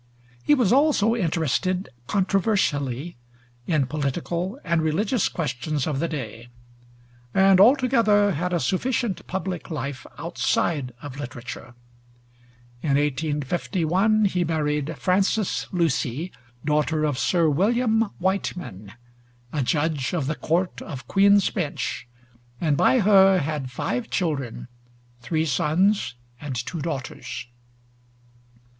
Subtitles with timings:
[0.43, 3.17] He was also interested controversially
[3.67, 6.49] in political and religious questions of the day,
[7.35, 11.75] and altogether had a sufficient public life outside of literature.
[12.81, 16.31] In 1851 he married Frances Lucy,
[16.65, 18.93] daughter of Sir William Wightman,
[19.53, 22.07] a judge of the Court of Queen's Bench,
[22.59, 24.67] and by her had five children,
[25.19, 27.45] three sons and two daughters.